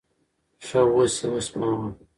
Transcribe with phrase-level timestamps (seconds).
[0.65, 1.89] ښه اوس یې اوسپموه.